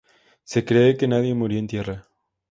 Se 0.43 0.65
cree 0.65 0.97
que 0.97 1.07
nadie 1.07 1.35
murió 1.35 1.59
en 1.59 1.67
tierra. 1.67 2.07